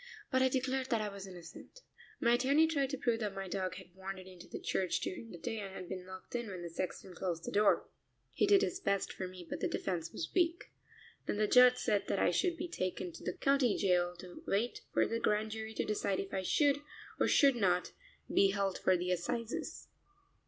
But 0.31 0.41
I 0.41 0.49
declared 0.49 0.89
that 0.89 0.99
I 1.01 1.09
was 1.13 1.27
innocent. 1.27 1.81
My 2.19 2.33
attorney 2.33 2.65
tried 2.65 2.89
to 2.89 2.97
prove 2.97 3.19
that 3.19 3.35
my 3.35 3.47
dog 3.47 3.75
had 3.75 3.93
wandered 3.93 4.25
into 4.25 4.47
the 4.47 4.57
church 4.59 4.99
during 4.99 5.29
the 5.29 5.37
day 5.37 5.59
and 5.59 5.75
had 5.75 5.87
been 5.87 6.07
locked 6.07 6.33
in 6.33 6.47
when 6.47 6.63
the 6.63 6.71
sexton 6.71 7.13
closed 7.13 7.43
the 7.45 7.51
door. 7.51 7.87
He 8.33 8.47
did 8.47 8.63
his 8.63 8.79
best 8.79 9.13
for 9.13 9.27
me, 9.27 9.45
but 9.47 9.59
the 9.59 9.67
defense 9.67 10.11
was 10.11 10.33
weak. 10.33 10.71
Then 11.27 11.37
the 11.37 11.45
judge 11.45 11.77
said 11.77 12.07
that 12.07 12.17
I 12.17 12.31
should 12.31 12.57
be 12.57 12.67
taken 12.67 13.11
to 13.11 13.23
the 13.23 13.37
county 13.37 13.77
jail 13.77 14.15
to 14.21 14.41
wait 14.47 14.81
for 14.91 15.05
the 15.07 15.19
Grand 15.19 15.51
Jury 15.51 15.75
to 15.75 15.85
decide 15.85 16.19
if 16.19 16.33
I 16.33 16.41
should, 16.41 16.81
or 17.19 17.27
should 17.27 17.55
not, 17.55 17.91
be 18.27 18.49
held 18.49 18.79
for 18.79 18.97
the 18.97 19.11
assizes. 19.11 19.87